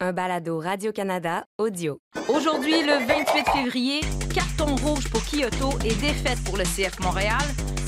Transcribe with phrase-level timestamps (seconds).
[0.00, 1.98] un balado Radio-Canada audio.
[2.28, 4.00] Aujourd'hui, le 28 février,
[4.32, 7.42] carton rouge pour Kyoto et défaite pour le CF Montréal.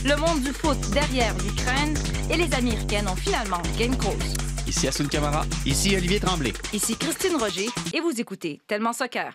[0.04, 1.94] Le monde du foot derrière l'Ukraine
[2.30, 4.34] et les Américaines ont finalement game close.
[4.66, 5.44] Ici Assun Camara.
[5.66, 6.52] Ici Olivier Tremblay.
[6.72, 9.32] Ici Christine Roger et vous écoutez Tellement Soccer.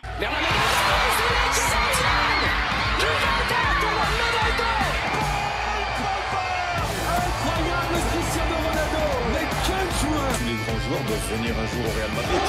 [10.76, 12.42] Les grands joueurs venir un jour au Real Madrid.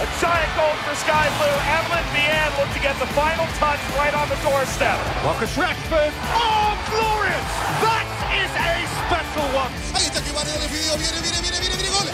[0.00, 1.58] A giant goal for Sky Blue.
[1.70, 4.98] Evelyn Vianne looked to get the final touch right on the doorstep.
[5.22, 6.10] Marcus Rashford.
[6.34, 7.46] Oh, glorious!
[7.86, 9.70] That is a special one.
[9.94, 10.98] Ahí está que Varela definido.
[10.98, 12.08] Viene, viene, viene, viene, viene, gol.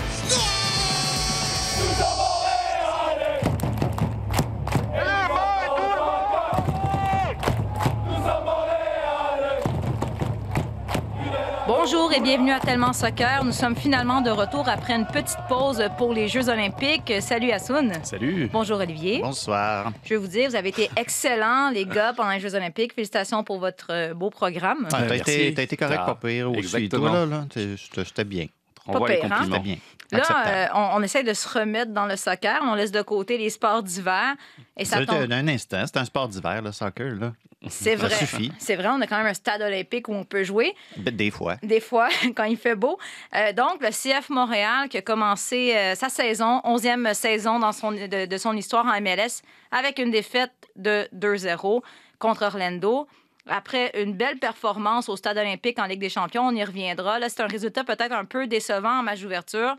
[11.98, 13.42] Bonjour et bienvenue à Tellement Soccer.
[13.42, 17.10] Nous sommes finalement de retour après une petite pause pour les Jeux Olympiques.
[17.20, 17.90] Salut Assoun.
[18.02, 18.50] Salut.
[18.52, 19.20] Bonjour Olivier.
[19.22, 19.92] Bonsoir.
[20.04, 22.92] Je vais vous dire, vous avez été excellents, les gars, pendant les Jeux Olympiques.
[22.94, 24.86] Félicitations pour votre euh, beau programme.
[24.92, 26.58] Ah, T'as été, correct, Ah, pas pire aussi.
[26.60, 27.08] exactement.
[27.08, 28.46] Toi, là, là, t'es- j'étais j'étais bien.
[28.84, 29.28] Renvoie les pire, hein?
[29.38, 29.56] compliments.
[29.56, 29.76] C'était bien.
[30.12, 32.60] Là, euh, on, on essaie de se remettre dans le soccer.
[32.62, 34.34] On laisse de côté les sports d'hiver.
[34.76, 35.30] Et ça Ça, tombe.
[35.32, 37.14] un instant, c'est un sport d'hiver, le soccer.
[37.14, 37.32] Là.
[37.68, 38.14] C'est Ça vrai.
[38.14, 38.52] suffit.
[38.58, 40.74] C'est vrai, on a quand même un stade olympique où on peut jouer.
[40.98, 41.56] Ben, Des fois.
[41.62, 42.98] des fois, quand il fait beau.
[43.34, 47.92] Euh, donc, le CF Montréal qui a commencé euh, sa saison, 11e saison dans son,
[47.92, 51.80] de, de son histoire en MLS, avec une défaite de 2-0
[52.18, 53.08] contre Orlando.
[53.48, 57.18] Après une belle performance au Stade olympique en Ligue des champions, on y reviendra.
[57.20, 59.76] Là, c'est un résultat peut-être un peu décevant en match d'ouverture.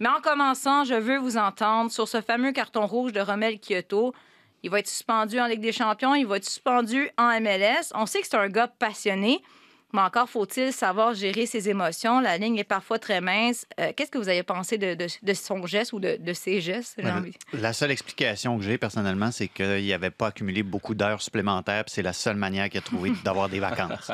[0.00, 4.14] Mais en commençant, je veux vous entendre sur ce fameux carton rouge de Romel Kyoto.
[4.62, 7.92] Il va être suspendu en Ligue des champions, il va être suspendu en MLS.
[7.94, 9.42] On sait que c'est un gars passionné,
[9.92, 12.20] mais encore faut-il savoir gérer ses émotions.
[12.20, 13.66] La ligne est parfois très mince.
[13.80, 16.60] Euh, Qu'est-ce que vous avez pensé de, de- de son geste ou de, de ses
[16.60, 17.00] gestes?
[17.02, 17.34] Ben, envie?
[17.52, 21.84] La seule explication que j'ai personnellement, c'est qu'il n'avait pas accumulé beaucoup d'heures supplémentaires.
[21.86, 24.10] C'est la seule manière qu'il a trouvé d'avoir des vacances.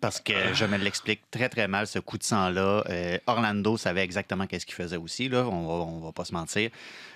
[0.00, 2.84] Parce que je me l'explique très, très mal, ce coup de sang-là.
[2.88, 5.46] Euh, Orlando savait exactement qu'est-ce qu'il faisait aussi, là.
[5.46, 6.70] On va, on va pas se mentir.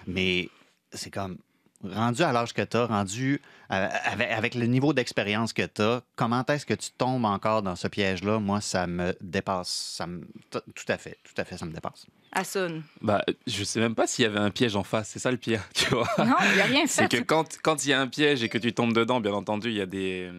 [0.06, 0.48] Mais
[0.92, 1.38] c'est comme.
[1.84, 3.40] Rendu à l'âge que tu as, rendu
[3.70, 7.62] euh, avec, avec le niveau d'expérience que tu as, comment est-ce que tu tombes encore
[7.62, 8.38] dans ce piège-là?
[8.38, 9.68] Moi, ça me dépasse.
[9.68, 10.26] Ça me...
[10.50, 12.06] Tout à fait, tout à fait, ça me dépasse.
[12.32, 12.82] Asun.
[13.00, 15.08] Bah, je sais même pas s'il y avait un piège en face.
[15.08, 16.08] C'est ça le pire, tu vois?
[16.18, 18.48] Non, il n'y a rien C'est que quand quand il y a un piège et
[18.48, 20.30] que tu tombes dedans, bien entendu, il y a des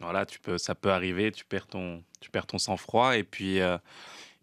[0.00, 1.30] voilà, tu peux ça peut arriver.
[1.32, 3.76] Tu perds ton tu perds ton sang-froid et puis euh,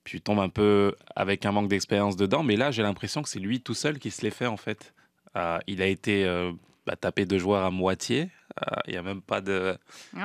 [0.04, 2.44] puis tu tombes un peu avec un manque d'expérience dedans.
[2.44, 4.94] Mais là, j'ai l'impression que c'est lui tout seul qui se l'est fait en fait.
[5.36, 6.52] Euh, il a été euh,
[6.86, 8.30] bah, tapé deux joueurs à moitié.
[8.62, 9.78] Euh, Il y a même pas de.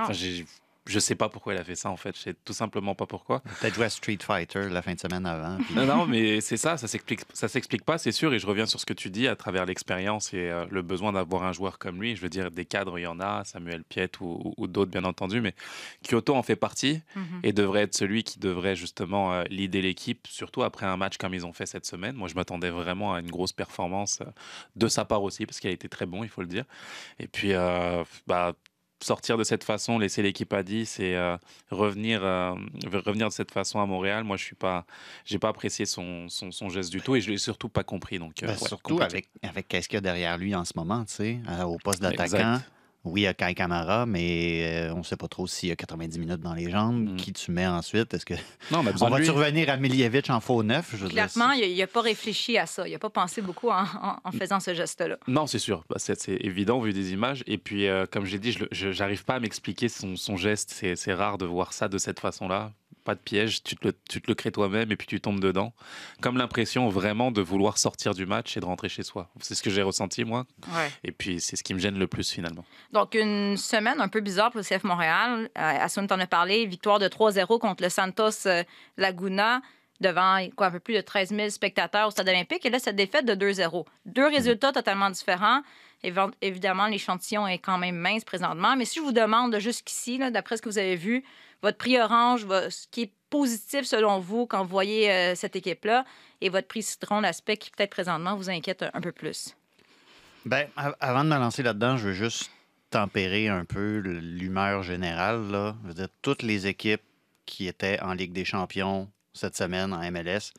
[0.02, 0.46] Enfin, j'ai-
[0.86, 2.14] je sais pas pourquoi il a fait ça en fait.
[2.16, 3.40] Je sais tout simplement pas pourquoi.
[3.60, 5.56] Peut-être joué à Street Fighter la fin de semaine avant.
[5.58, 8.34] puis- Non, non, mais c'est ça, ça s'explique, ça s'explique pas, c'est sûr.
[8.34, 11.12] Et je reviens sur ce que tu dis à travers l'expérience et euh, le besoin
[11.12, 12.16] d'avoir un joueur comme lui.
[12.16, 14.90] Je veux dire, des cadres, il y en a, Samuel Piet ou, ou- ou d'autres,
[14.90, 15.54] bien entendu, mais
[16.08, 17.40] Kyoto en fait partie Mhm.
[17.42, 21.34] et devrait être celui qui devrait justement euh, leader l'équipe, surtout après un match comme
[21.34, 22.14] ils ont fait cette semaine.
[22.16, 24.24] Moi, je m'attendais vraiment à une grosse performance euh,
[24.76, 26.64] de sa part aussi, parce qu'il a été très bon, il faut le dire.
[27.18, 28.52] Et puis, euh, bah,
[29.02, 31.36] sortir de cette façon, laisser l'équipe à 10 et euh,
[31.70, 32.54] revenir, euh,
[33.04, 34.84] revenir de cette façon à Montréal, moi, je suis pas,
[35.24, 38.18] j'ai pas apprécié son, son, son geste du tout et je l'ai surtout pas compris.
[38.18, 39.04] Donc, euh, Ben, ouais, surtout compliqué.
[39.04, 42.00] avec, avec qu'est-ce qu'il y a derrière lui en ce moment, tu sais, au poste
[42.00, 42.60] d'attaquant.
[43.04, 45.72] Oui, il y a Kai Kamara, mais euh, on ne sait pas trop s'il y
[45.72, 47.10] a 90 minutes dans les jambes.
[47.12, 47.16] Mm.
[47.16, 48.14] Qui tu mets ensuite?
[48.14, 48.34] Est-ce que
[48.70, 49.30] Non, besoin on va-tu lui.
[49.30, 50.88] revenir à Miljevic en faux neuf?
[50.92, 52.88] Je veux dire, Clairement, il n'a pas réfléchi à ça.
[52.88, 55.18] Il n'a pas pensé beaucoup en, en- en faisant ce geste-là.
[55.28, 55.84] Non, c'est sûr.
[55.90, 57.44] Bah, c'est, évident vu des images.
[57.46, 60.70] Et puis, euh, comme j'ai dit, je, j'arrive pas à m'expliquer son, son geste.
[60.74, 62.72] C'est, c'est rare de voir ça de cette façon-là.
[63.04, 65.40] Pas de piège, tu te, le, tu te le crées toi-même et puis tu tombes
[65.40, 65.74] dedans.
[66.20, 69.28] Comme l'impression vraiment de vouloir sortir du match et de rentrer chez soi.
[69.40, 70.46] C'est ce que j'ai ressenti, moi.
[70.74, 70.90] Ouais.
[71.04, 72.64] Et puis, c'est ce qui me gêne le plus, finalement.
[72.92, 75.50] Donc, une semaine un peu bizarre pour le CF Montréal.
[75.58, 76.66] Euh, Assun t'en a parlé.
[76.66, 78.64] Victoire de 3-0 contre le Santos euh,
[78.96, 79.60] Laguna
[80.00, 82.64] devant quoi, un peu plus de 13 000 spectateurs au Stade olympique.
[82.66, 83.84] Et là, cette défaite de 2-0.
[84.06, 85.60] Deux résultats totalement différents.
[86.04, 88.76] Évi- Évidemment, l'échantillon est quand même mince présentement.
[88.76, 91.24] Mais si je vous demande de jusqu'ici, d'après ce que vous avez vu,
[91.62, 96.04] votre prix orange, ce qui est positif selon vous quand vous voyez euh, cette équipe-là,
[96.40, 99.56] et votre prix citron, l'aspect qui peut-être présentement vous inquiète un, peu plus.
[100.76, 102.50] Av- avant de me lancer là-dedans, je veux juste
[102.90, 105.50] tempérer un peu l'humeur générale.
[105.50, 105.74] Là.
[105.96, 107.02] Je toutes les équipes
[107.46, 110.52] qui étaient en Ligue des champions cette semaine en MLS,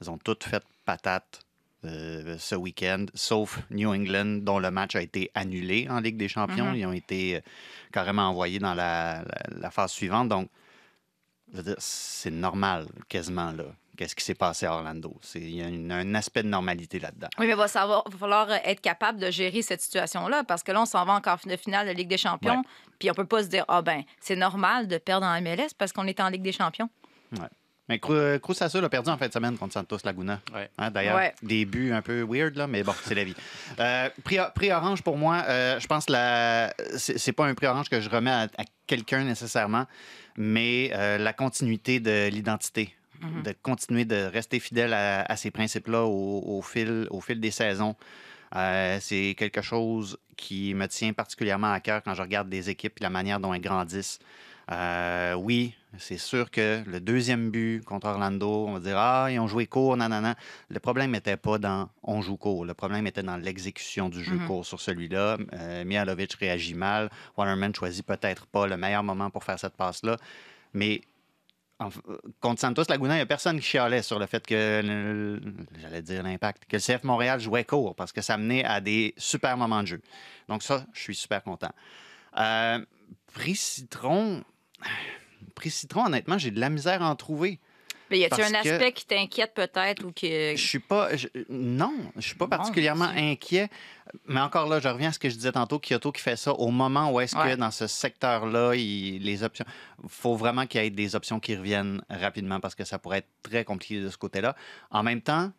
[0.00, 1.40] elles ont toutes fait patate
[1.84, 6.28] euh, ce week-end, sauf New England, dont le match a été annulé en Ligue des
[6.28, 6.66] champions.
[6.70, 6.76] Mhm.
[6.76, 7.40] Ils ont été euh,
[7.92, 10.28] carrément envoyés dans la, la- la phase suivante.
[10.28, 10.48] Donc,
[11.78, 13.64] c'est normal, quasiment, là,
[13.96, 15.18] qu'est-ce qui s'est passé à Orlando.
[15.34, 17.28] Il y a une- un aspect de normalité là-dedans.
[17.38, 20.62] Oui, mais il va, savoir- va falloir euh, être capable de gérer cette situation-là parce
[20.62, 22.62] que là, on s'en va encore de finale de Ligue des Champions.
[22.98, 25.92] Puis on peut pas se dire, ah ben, c'est normal de perdre en MLS parce
[25.92, 26.88] qu'on est en Ligue des Champions.
[27.90, 30.40] Mais Cru- Cruz Azul a perdu en fin de semaine contre Santos Laguna.
[30.54, 30.70] Ouais.
[30.78, 31.34] Hein, D'ailleurs, Ouais.
[31.42, 33.34] des buts un peu weird, là, mais bon, c'est la vie.
[33.80, 36.72] Euh, prix, prix orange, pour moi, euh, je pense que la...
[36.96, 39.86] c'est pas un prix orange que je remets à, à quelqu'un nécessairement,
[40.36, 42.94] mais euh, la continuité de l'identité.
[43.44, 47.50] De continuer de rester fidèle à, à ces principes-là au, au fil, au fil des
[47.50, 47.94] saisons.
[48.56, 52.94] Euh, c'est quelque chose qui me tient particulièrement à cœur quand je regarde des équipes
[52.98, 54.20] et la manière dont elles grandissent.
[54.70, 59.40] Euh, oui, c'est sûr que le deuxième but contre Orlando, on va dire Ah, ils
[59.40, 60.36] ont joué court, nanana.
[60.68, 62.64] Le problème n'était pas dans on joue court.
[62.64, 64.46] Le problème était dans l'exécution du jeu Mhm.
[64.46, 65.38] court sur celui-là.
[65.54, 67.10] Euh, Mihalovic réagit mal.
[67.36, 70.16] Waterman choisit peut-être pas le meilleur moment pour faire cette passe-là.
[70.72, 71.00] Mais
[72.40, 75.40] contre Santos Laguna, il n'y a personne qui chialait sur le fait que, le-
[75.80, 79.14] j'allais dire l'impact, que le CF Montréal jouait court parce que ça menait à des
[79.16, 80.00] super moments de jeu.
[80.48, 81.70] Donc ça, je suis super content.
[82.38, 82.78] Euh,
[83.32, 84.44] prix citron,
[85.54, 87.58] prix citron, honnêtement, j'ai de la misère à en trouver.
[88.10, 90.56] Mais y a-t-il un aspect qui t'inquiète peut-être ou que.
[90.56, 91.14] Je suis pas.
[91.16, 93.68] je- non, je suis pas Bon, particulièrement inquiet.
[94.26, 96.52] Mais encore là, je reviens à ce que je disais tantôt, Kyoto qui fait ça
[96.52, 97.52] au moment où est-ce Ouais.
[97.52, 99.64] que dans ce secteur-là, il- les options.
[100.08, 103.28] faut vraiment qu'il y ait des options qui reviennent rapidement parce que ça pourrait être
[103.44, 104.56] très compliqué de ce côté-là.
[104.90, 105.52] En même temps,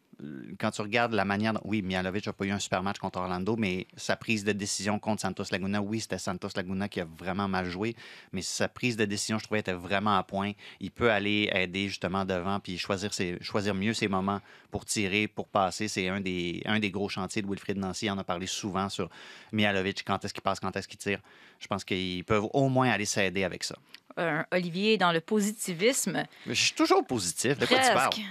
[0.60, 1.54] quand tu regardes la manière.
[1.64, 5.00] Oui, Mihalovic n'a pas eu un super match contre Orlando, mais sa prise de décision
[5.00, 7.96] contre Santos Laguna, oui, c'était Santos Laguna qui a vraiment mal joué,
[8.32, 10.52] mais sa prise de décision, je trouvais, était vraiment à point.
[10.80, 15.28] Il peut aller aider justement devant puis choisir, ses, choisir mieux ses moments pour tirer,
[15.28, 15.88] pour passer.
[15.88, 18.06] C'est un des, un des gros chantiers de Wilfried Nancy.
[18.06, 19.10] Il en a parlé souvent sur
[19.52, 21.20] Mihalovic, quand est-ce qu'il passe, quand est-ce qu'il tire.
[21.60, 23.76] Je pense qu'ils peuvent au moins aller s'aider avec ça.
[24.20, 27.58] Euh, Olivier, dans le positivisme, Je suis toujours positif.
[27.60, 28.10] De quoi tu parles?
[28.10, 28.22] presque.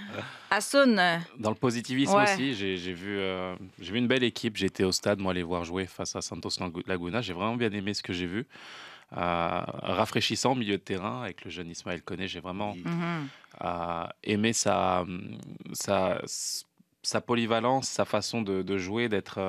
[0.49, 2.23] Assun, euh, Dans le positivisme Ouais.
[2.23, 4.57] aussi, j'ai vu, euh, j'ai vu une belle équipe.
[4.57, 7.21] J'ai été au stade, moi, les voir jouer face à Santos Lagu- Laguna.
[7.21, 8.45] J'ai vraiment bien aimé ce que j'ai vu.
[9.17, 12.27] Euh, rafraîchissant au milieu de terrain avec le jeune Ismaël Koné.
[12.29, 12.75] J'ai vraiment
[13.63, 15.03] euh, aimé sa,
[15.73, 16.21] sa,
[17.03, 19.39] sa polyvalence, sa façon de, de jouer, d'être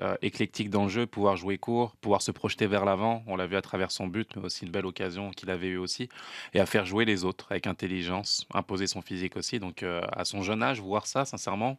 [0.00, 3.22] euh, éclectique dans le jeu, pouvoir jouer court, pouvoir se projeter vers l'avant.
[3.26, 5.76] On l'a vu à travers son but, mais aussi une belle occasion qu'il avait eue
[5.78, 6.08] aussi.
[6.54, 9.58] Et à faire jouer les autres avec intelligence, imposer son physique aussi.
[9.58, 11.78] Donc euh, à son jeune âge, voir ça, sincèrement,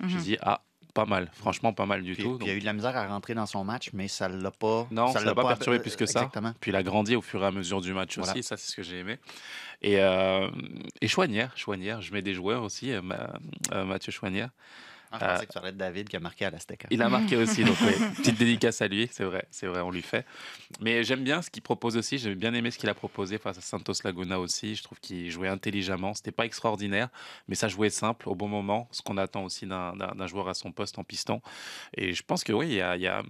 [0.00, 0.22] je Mhm.
[0.22, 0.62] dis ah,
[0.94, 1.30] pas mal.
[1.34, 2.36] Franchement, pas mal du Puis, tout.
[2.38, 4.08] puis il y a Donc, eu de la misère à rentrer dans son match, mais
[4.08, 4.88] ça l'a pas.
[4.90, 6.20] Non, ça l'a pas perturbé plus que ça.
[6.20, 6.52] Exactement.
[6.60, 8.32] Puis il a grandi au fur et à mesure du match Voilà.
[8.32, 9.18] aussi, ça c'est ce que j'ai aimé.
[9.82, 10.48] Et, euh,
[11.00, 13.00] et Chouanière, Chouanière, je mets des joueurs aussi, euh,
[13.72, 14.50] euh, Mathieu Chouanière.
[15.12, 16.86] Ah, je pensais que tu parlais de David qui a marqué à l'Azteca.
[16.90, 19.90] Il a marqué aussi, donc oui, petite dédicace à lui, c'est vrai, c'est vrai, on
[19.90, 20.24] lui fait.
[20.80, 23.58] Mais j'aime bien ce qu'il propose aussi, j'ai bien aimé ce qu'il a proposé face
[23.58, 24.76] à Santos Laguna aussi.
[24.76, 27.08] Je trouve qu'il jouait intelligemment, c'était pas extraordinaire,
[27.48, 29.94] mais ça jouait simple au bon moment, ce qu'on attend aussi d'un-
[30.26, 31.40] joueur à son poste en piston.
[31.96, 33.22] Et je pense que oui, il y a, il y a-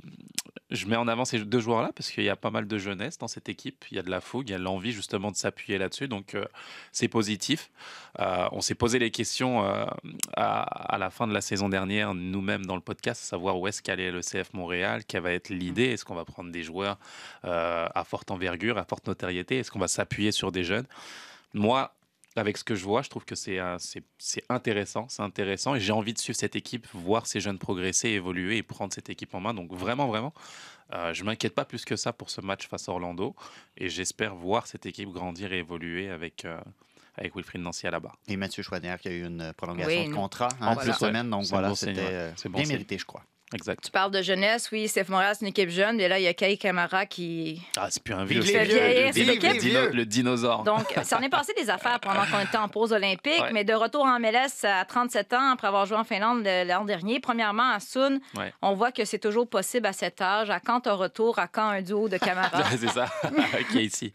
[0.71, 3.17] je mets en avant ces deux joueurs-là parce qu'il y a pas mal de jeunesse
[3.19, 5.37] dans cette équipe, il y a de la fougue, il y a l'envie justement de
[5.37, 6.44] s'appuyer là-dessus, donc euh,
[6.93, 7.71] c'est positif.
[8.19, 9.85] Euh, on s'est posé les questions euh,
[10.37, 10.61] à,
[10.94, 14.11] à la fin de la saison dernière, nous-mêmes dans le podcast, savoir où est-ce qu'allait
[14.11, 16.99] le CF Montréal, quelle va être l'idée, est-ce qu'on va prendre des joueurs
[17.44, 20.87] euh, à forte envergure, à forte notoriété, est-ce qu'on va s'appuyer sur des jeunes?
[21.55, 21.94] Moi,
[22.37, 25.81] avec ce que je vois, je trouve que c'est c'est- c'est intéressant, c'est intéressant, et
[25.81, 29.35] j'ai envie de suivre cette équipe, voir ces jeunes progresser, évoluer et prendre cette équipe
[29.35, 29.52] en main.
[29.54, 30.33] Donc vraiment, vraiment,
[30.92, 33.35] euh, je m'inquiète pas plus que ça pour ce match face à Orlando,
[33.76, 36.45] et j'espère voir cette équipe grandir et évoluer avec.
[36.45, 36.61] euh,
[37.17, 38.17] avec Wilfried Nancy à la barre.
[38.29, 41.00] Et Mathieu Chouanière qui a eu une prolongation Oui, de contrat En en plus, cette
[41.00, 41.09] ouais.
[41.09, 41.31] semaine.
[41.31, 42.73] Donc voilà, c'était euh, bon bien signe.
[42.75, 43.23] mérité, je crois.
[43.52, 43.83] Exact.
[43.85, 46.00] Tu parles de jeunesse, oui, CF Montréal, c'est une équipe jeune.
[46.00, 47.61] Et là, il y a Kay Camara qui.
[47.76, 50.62] Ah, c'est plus un vieux, c'est le- dinosaure.
[50.62, 53.52] Donc, ça en est passé des affaires pendant qu'on était en pause olympique, Ouais.
[53.52, 56.85] mais de retour en MLS à 37 ans, après avoir joué en Finlande le- l'an
[56.85, 57.19] dernier.
[57.21, 58.52] Premièrement, à Sun, Ouais.
[58.62, 60.49] on voit que c'est toujours possible à cet âge.
[60.50, 62.62] À quand un retour, à quand un duo de Camara?
[62.78, 63.07] c'est ça,
[63.73, 64.12] qui est ici.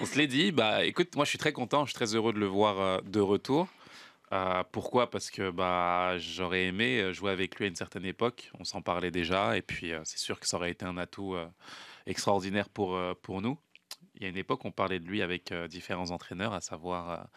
[0.00, 0.50] On se l'est dit.
[0.52, 1.84] Bah, écoute, moi, je suis très content.
[1.84, 3.68] Je suis très heureux de le voir euh, de retour.
[4.32, 5.10] Euh, pourquoi?
[5.10, 8.50] Parce que bah, j'aurais aimé jouer avec lui à une certaine époque.
[8.58, 9.56] On s'en parlait déjà.
[9.56, 11.46] Et puis, euh, c'est sûr que ça aurait été un atout euh,
[12.06, 13.58] extraordinaire pour, pour nous.
[14.14, 17.28] Il y a une époque, on parlait de lui avec différents entraîneurs, à savoir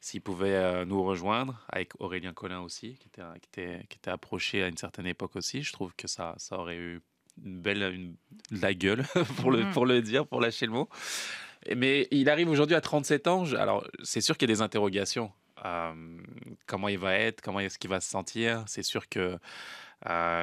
[0.00, 4.62] s'il pouvait nous rejoindre, avec Aurélien Collin aussi, qui était, qui, était, qui était approché
[4.62, 5.62] à une certaine époque aussi.
[5.62, 7.00] Je trouve que ça, ça aurait eu
[7.42, 8.16] une belle une,
[8.50, 9.04] la gueule,
[9.40, 9.72] pour, le, Mhm.
[9.72, 10.88] pour le dire, pour lâcher le mot.
[11.74, 13.44] Mais il arrive aujourd'hui à 37 ans.
[13.54, 15.32] Alors, c'est sûr qu'il y a des interrogations.
[16.66, 18.64] Comment il va être, comment est-ce qu'il va se sentir.
[18.66, 19.38] C'est sûr que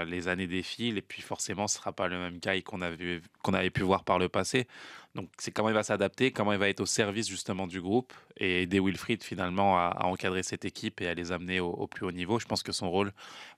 [0.05, 3.53] les années défilent et puis forcément, ce sera pas le même Kai qu'on avait, qu'on
[3.53, 4.67] avait pu voir par le passé.
[5.15, 8.13] Donc, c'est comment il va s'adapter, comment il va être au service justement du groupe
[8.37, 12.11] et aider Wilfried finalement à, encadrer cette équipe et à les amener au, plus haut
[12.11, 12.37] niveau.
[12.37, 13.11] Je pense que son rôle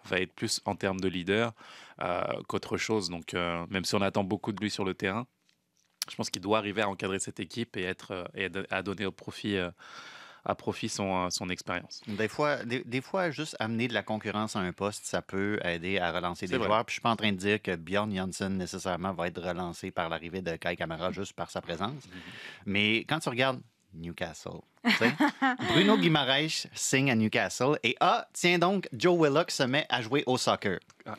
[0.05, 1.53] va être plus en termes de leader
[2.47, 3.09] qu'autre chose.
[3.09, 5.27] Donc, même si on attend beaucoup de lui sur le terrain,
[6.09, 9.11] je pense qu'il doit arriver à encadrer cette équipe et, être, et à donner au
[9.11, 9.57] profit,
[10.49, 12.01] à profit son, euh, son expérience.
[12.07, 15.59] Des fois, des, des fois, juste amener de la concurrence à un poste, ça peut
[15.63, 16.65] aider à relancer des vrai.
[16.65, 16.85] joueurs.
[16.85, 19.91] Puis je suis pas en train de dire que Bjorn Janssen nécessairement va être relancé
[19.91, 22.03] par l'arrivée de Kai Kamara juste par sa présence.
[22.65, 23.61] Mais quand tu regardes
[23.93, 25.13] Newcastle, tu sais,
[25.73, 30.23] Bruno Guimaraes signe à Newcastle et ah, tiens donc, Joe Willock se met à jouer
[30.25, 30.79] au soccer.
[31.05, 31.15] Ah.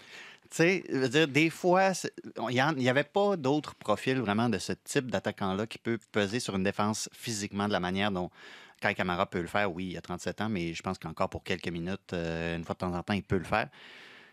[0.51, 1.93] Tu sais, je veux dire, des fois,
[2.49, 6.57] il n'y avait pas d'autres profils vraiment de ce type d'attaquant-là qui peut peser sur
[6.57, 8.31] une défense physiquement de la manière dont
[8.81, 9.73] Kai Kamara peut le faire.
[9.73, 12.75] Oui, il a 37 ans, mais je pense qu'encore pour quelques minutes, euh, une fois
[12.75, 13.69] de temps en temps, il peut le faire.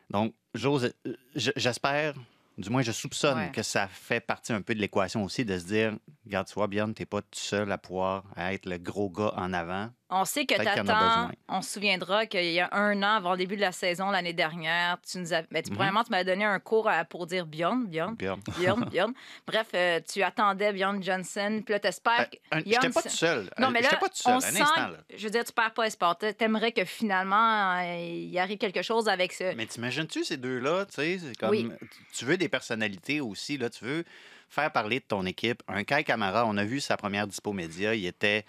[0.10, 2.14] Donc, j'ose, euh, j'espère,
[2.58, 3.52] du moins je soupçonne Ouais.
[3.52, 6.68] que ça fait partie un peu de l'équation aussi de se dire, regarde, tu vois,
[6.68, 9.90] Bjorn, t'es pas tout seul à pouvoir être le gros gars en avant.
[10.10, 11.30] On sait que t'attends.
[11.50, 14.32] On se souviendra qu'il y a un an, avant le début de la saison, l'année
[14.32, 15.42] dernière, tu nous as...
[15.52, 15.76] ben, tu, Mhm.
[15.76, 18.40] Premièrement, tu m'as donné un cours à- pour dire Bjorn, Bjorn, Bjorn.
[18.58, 19.14] Bjorn, Bjorn.
[19.46, 22.30] Bref, euh, tu attendais Bjorn Johnson, puis là, t'espères...
[22.30, 23.50] que- Un- J'étais pas tout seul.
[23.60, 24.88] Non, Euh, mais là, pas tout seul, on un sent, instant.
[24.88, 24.98] Là.
[25.14, 26.18] je veux dire, tu perds pas espoir.
[26.18, 29.56] T'a- T'aimerais que finalement, euh, il arrive quelque chose avec ce...
[29.56, 31.70] Mais t'imagines-tu ces deux-là, tu sais, c'est comme Oui.
[32.14, 34.06] tu veux des personnalités aussi là, tu veux
[34.50, 35.62] faire parler de ton équipe.
[35.68, 38.46] Un Kai Kamara, on a vu sa première dispo média, il était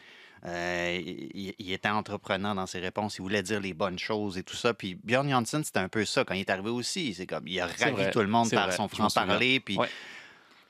[0.46, 4.42] euh, il, il était entreprenant dans ses réponses, il voulait dire les bonnes choses et
[4.42, 4.74] tout ça.
[4.74, 7.14] Puis Bjorn Janssen, c'était un peu ça quand il est arrivé aussi.
[7.14, 9.60] C'est comme il a ravi vrai, tout le monde par vrai, son franc-parler.
[9.60, 9.88] Puis Ouais.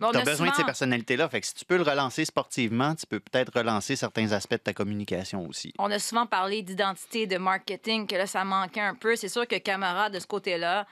[0.00, 1.28] Bon, tu as besoin de ces personnalités-là.
[1.28, 4.58] Fait que si tu peux le relancer sportivement, tu peux peut-être relancer certains aspects de
[4.58, 5.74] ta communication aussi.
[5.78, 9.16] On a souvent parlé d'identité, de marketing, que là, ça manquait un peu.
[9.16, 10.86] C'est sûr que Camara, de ce côté-là,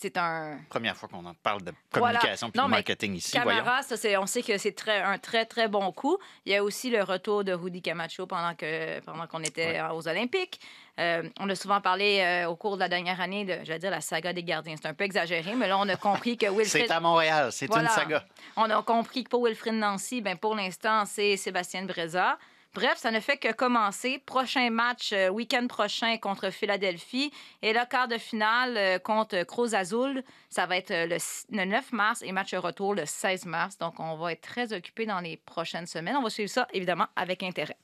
[0.00, 0.58] c'est un...
[0.70, 2.18] Première fois qu'on en parle de Voilà.
[2.18, 3.32] communication puis de marketing ici.
[3.32, 6.16] Camara, ça, on sait que c'est très, un très, très bon coup.
[6.46, 10.08] Il y a aussi le retour de Rudy Camacho pendant, que, pendant qu'on était aux
[10.08, 10.58] Olympiques.
[10.98, 13.90] Euh, on a souvent parlé euh, au cours de la dernière année de, j'allais dire,
[13.90, 14.74] la saga des gardiens.
[14.80, 16.86] C'est un peu exagéré, mais là, on a compris que Wilfred...
[16.86, 17.90] C'est à Montréal, c'est Voilà.
[17.90, 18.24] une saga.
[18.56, 22.38] On a compris que pour Wilfrid Nancy, ben pour l'instant, c'est Sébastien Breza.
[22.72, 24.22] Bref, ça ne fait que commencer.
[24.24, 27.32] Prochain match, euh, week-end prochain contre Philadelphie.
[27.62, 30.22] Et là, quart de finale euh, contre Cruz Azul.
[30.50, 33.76] Ça va être euh, le, s- le 9 mars et match retour le 16 mars.
[33.78, 36.14] Donc, on va être très occupés dans les prochaines semaines.
[36.16, 37.76] On va suivre ça, évidemment, avec intérêt.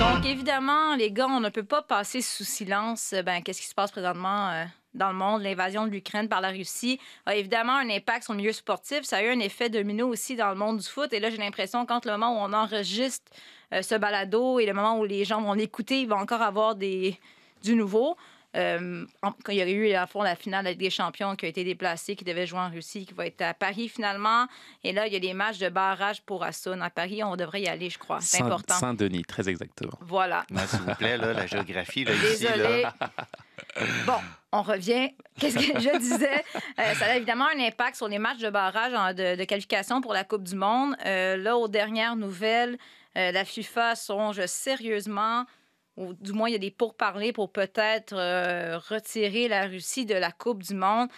[0.00, 3.74] Donc, évidemment, les gars, on ne peut pas passer sous silence ben, qu'est-ce qui se
[3.74, 4.64] passe présentement
[4.94, 5.42] dans le monde.
[5.42, 9.02] L'invasion de l'Ukraine par la Russie a évidemment un impact sur le milieu sportif.
[9.02, 11.12] Ça a eu un effet domino aussi dans le monde du foot.
[11.12, 13.30] Et là, j'ai l'impression qu'entre le moment où on enregistre
[13.72, 16.74] euh, ce balado et le moment où les gens vont l'écouter, il va encore avoir
[16.74, 17.18] des,
[17.62, 18.16] du nouveau.
[18.56, 21.46] Euh, en- quand il y aurait eu à fond la finale avec des champions qui
[21.46, 24.46] a été déplacée, qui devait jouer en Russie, qui va être à Paris finalement.
[24.82, 27.22] Et là, il y a des matchs de barrage pour Assun à Paris.
[27.22, 28.18] On devrait y aller, je crois.
[28.20, 28.74] C'est important.
[28.74, 29.92] Saint-Denis, très exactement.
[30.00, 30.44] Voilà.
[30.66, 32.82] S'il vous plaît, là, la géographie, là, ici, Désolée.
[32.82, 32.94] là.
[34.06, 34.14] Bon,
[34.52, 35.10] on revient.
[35.38, 36.42] Qu'est-ce que je disais?
[36.78, 40.00] Euh, ça a évidemment un impact sur les matchs de barrage en- de, de qualification
[40.00, 40.96] pour la Coupe du Monde.
[41.06, 42.78] Euh, là, aux dernières nouvelles,
[43.16, 45.44] euh, la FIFA songe sérieusement,
[45.96, 50.14] ou du moins il y a des pourparlers pour peut-être euh, retirer la Russie de
[50.14, 51.08] la Coupe du Monde.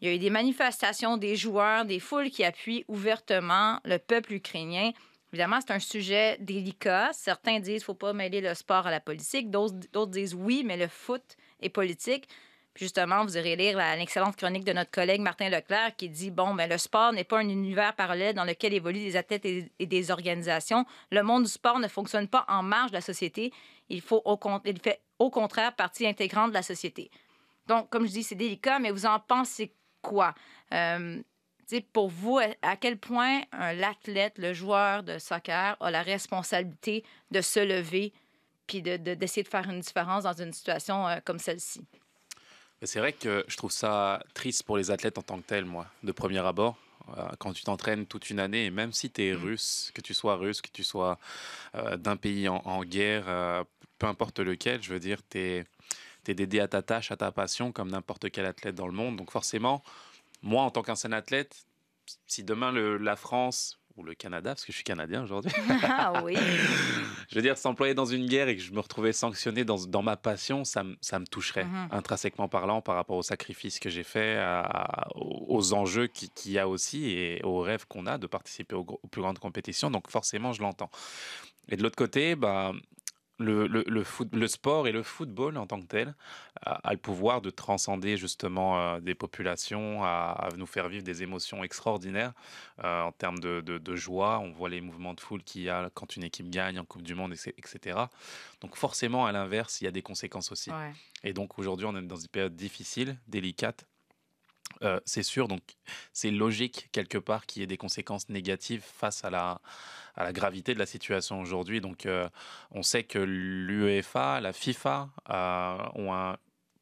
[0.00, 4.34] Il y a eu des manifestations des joueurs, des foules qui appuient ouvertement le peuple
[4.34, 4.90] ukrainien.
[5.32, 7.10] Évidemment, c'est un sujet délicat.
[7.12, 9.50] Certains disent qu'il ne faut pas mêler le sport à la politique.
[9.50, 12.28] D'autres disent oui, mais le foot est politique.
[12.76, 16.52] Puis justement, vous irez lire l'excellente chronique de notre collègue Martin Leclerc qui dit bon,
[16.52, 20.10] mais le sport n'est pas un univers parallèle dans lequel évoluent des athlètes et des
[20.10, 20.84] organisations.
[21.10, 23.50] Le monde du sport ne fonctionne pas en marge de la société.
[23.88, 27.10] Il, faut au, il fait au contraire partie intégrante de la société.
[27.66, 30.34] Donc, comme je dis, c'est délicat, mais vous en pensez quoi?
[30.72, 31.20] Euh,
[31.92, 37.58] pour vous, à- quel point l'athlète, le joueur de soccer a la responsabilité de se
[37.60, 38.12] lever
[38.68, 41.84] puis de- de- d'essayer de, faire une différence dans une situation euh, comme celle-ci?
[42.82, 45.86] C'est vrai que je trouve ça triste pour les athlètes en tant que tels, moi,
[46.02, 46.76] de premier abord.
[47.16, 49.42] Euh, Quand tu t'entraînes toute une année, et même si tu es Mm.
[49.42, 51.18] russe, que tu sois russe, que tu sois
[51.74, 53.64] euh, d'un pays en, en guerre, euh,
[53.98, 55.64] peu importe lequel, je veux dire, tu es,
[56.34, 59.16] dédié à ta tâche, à ta passion, comme n'importe quel athlète dans le monde.
[59.16, 59.82] Donc forcément,
[60.42, 61.64] moi, en tant qu'ancien athlète,
[62.26, 65.50] si demain le- la France ou le Canada, parce que je suis canadien aujourd'hui,
[65.84, 66.36] ah oui.
[67.30, 70.02] je veux dire, s'employer dans une guerre et que je me retrouvais sanctionné dans, dans
[70.02, 71.88] ma passion, ça, me- ça me toucherait, Mhm.
[71.92, 76.58] intrinsèquement parlant, par rapport aux sacrifices que j'ai faits, à- aux enjeux qui- qu'il y
[76.58, 79.90] a aussi et aux rêves qu'on a de participer aux plus grandes compétitions.
[79.90, 80.90] Donc forcément, je l'entends.
[81.68, 82.72] Et de l'autre côté, bah,
[83.38, 86.14] le, le, le, foot, le sport et le football en tant que tel
[86.62, 91.04] a, a le pouvoir de transcender justement euh, des populations, à, à nous faire vivre
[91.04, 92.32] des émotions extraordinaires
[92.84, 94.38] euh, en termes de, de- de joie.
[94.38, 97.02] On voit les mouvements de foule qu'il y a quand une équipe gagne en Coupe
[97.02, 97.98] du Monde, etc.
[98.60, 100.70] Donc forcément, à l'inverse, il y a des conséquences aussi.
[100.70, 100.92] Ouais.
[101.24, 103.86] Et donc aujourd'hui, on est dans une période difficile, délicate.
[104.82, 105.62] Euh, c'est sûr, donc
[106.12, 109.60] c'est logique quelque part qu'il y ait des conséquences négatives face à la,
[110.16, 111.80] à la gravité de la situation aujourd'hui.
[111.80, 112.28] Donc euh,
[112.70, 116.36] on sait que l'UEFA, la FIFA euh, ont un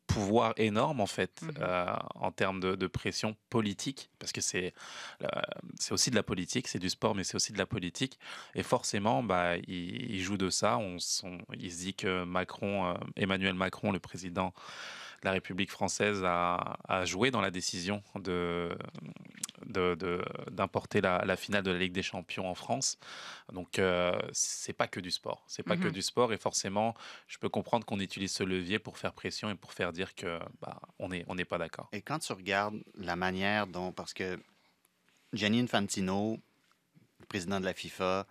[0.07, 4.75] pouvoir énorme en fait euh, en termes de, de pression politique parce que c'est
[5.81, 8.19] c'est aussi de la politique c'est du sport mais c'est aussi de la politique.
[8.55, 10.79] Et forcément bah ils, jouent de ça.
[10.79, 10.99] On,
[11.59, 17.05] il se dit que Macron Emmanuel Macron le président de la République française a, a
[17.05, 18.77] joué dans la décision de
[20.51, 22.99] d'importer la, la finale de la Ligue des Champions en France
[23.53, 25.93] donc euh, c'est pas que du sport c'est pas que Mhm.
[25.93, 26.95] du sport et forcément
[27.27, 30.39] je peux comprendre qu'on utilise ce levier pour faire pression et pour faire dire que
[30.61, 31.89] bah, on n'est on pas d'accord.
[31.93, 33.93] Et quand tu regardes la manière dont.
[33.93, 34.39] Parce que
[35.33, 36.39] Gianni Infantino,
[37.29, 38.27] président de la FIFA,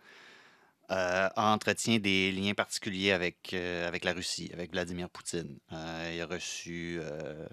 [0.92, 5.58] euh, entretient des liens particuliers avec, euh, avec la Russie, avec Vladimir Poutine.
[5.72, 7.00] Euh, il a reçu.
[7.02, 7.48] euh,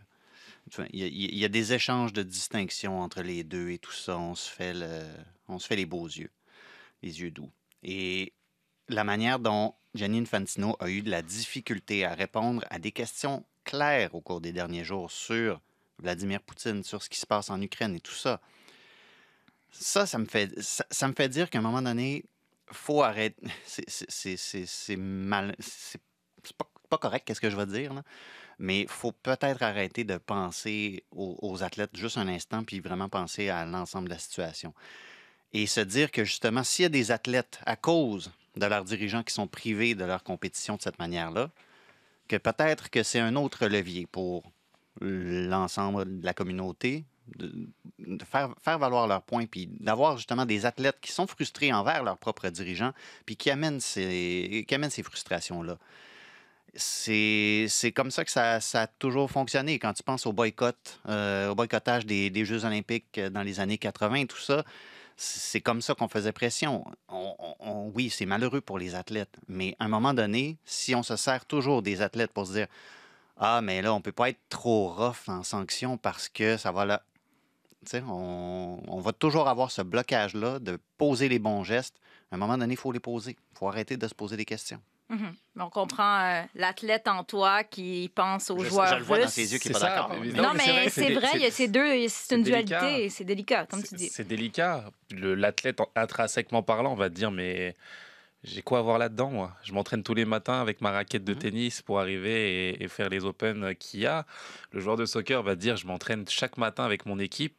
[0.92, 4.18] il, y a, des échanges de distinctions entre les deux et tout ça.
[4.18, 5.08] On se fait, le-
[5.48, 6.30] on se fait les beaux yeux,
[7.02, 7.50] les yeux doux.
[7.82, 8.32] Et
[8.88, 13.44] la manière dont Gianni Infantino a eu de la difficulté à répondre à des questions
[13.64, 15.60] claires au cours des derniers jours sur
[15.98, 18.40] Vladimir Poutine, sur ce qui se passe en Ukraine et tout ça.
[19.72, 22.24] Ça, ça me fait, ça, ça me fait dire qu'à un moment donné,
[22.72, 23.42] faut arrêter.
[23.66, 25.54] C'est- mal.
[25.58, 26.00] C'est
[26.88, 28.02] pas correct, qu'est-ce que je vais dire, là.
[28.58, 33.48] Mais faut peut-être arrêter de penser aux, aux athlètes juste un instant, puis vraiment penser
[33.48, 34.74] à l'ensemble de la situation.
[35.52, 39.22] Et se dire que justement, s'il y a des athlètes à cause de leurs dirigeants
[39.22, 41.50] qui sont privés de leur compétition de cette manière-là,
[42.28, 44.52] que peut-être que c'est un autre levier pour
[45.00, 47.04] l'ensemble de la communauté,
[47.36, 52.18] de, faire, valoir leurs points, puis d'avoir justement des athlètes qui sont frustrés envers leurs
[52.18, 52.92] propres dirigeants,
[53.26, 55.78] puis qui amènent ces, qui amènent ces frustrations-là.
[56.74, 59.78] C'est comme ça que ça, ça a toujours fonctionné.
[59.80, 63.78] Quand tu penses au boycott, euh, au boycottage des, des Jeux olympiques dans les années
[63.78, 64.64] 80, tout ça,
[65.16, 66.84] c'est comme ça qu'on faisait pression.
[67.08, 71.16] On- oui, c'est malheureux pour les athlètes, mais à un moment donné, si on se
[71.16, 72.66] sert toujours des athlètes pour se dire
[73.36, 77.02] Ah, mais là, on peut pas être trop rough en sanction parce que ça va
[78.06, 81.96] on, on va toujours avoir ce blocage-là de poser les bons gestes.
[82.30, 83.32] À un moment donné, il faut les poser.
[83.54, 84.80] Il faut arrêter de se poser des questions.
[85.08, 85.34] Mhm.
[85.58, 89.26] On comprend euh, l'athlète en toi qui pense aux Je- joueurs je le vois dans
[89.28, 90.10] ses yeux n'est pas d'accord.
[90.14, 92.36] Non, Non, mais c'est vrai, c'est c'est- vrai, c'est- il y a ces deux, c'est
[92.36, 92.78] une délicat.
[92.78, 94.08] dualité, et c'est délicat, comme tu C'est- dis.
[94.08, 94.84] C'est délicat.
[95.10, 97.74] Le- L'athlète, en- intrinsèquement parlant, on va te dire mais
[98.44, 99.56] j'ai quoi à voir là-dedans moi?
[99.64, 101.38] Je m'entraîne tous les matins avec ma raquette de Mhm.
[101.40, 104.24] tennis pour arriver et, et faire les Open qu'il y a.
[104.70, 107.56] Le joueur de soccer va te dire je m'entraîne chaque matin avec mon équipe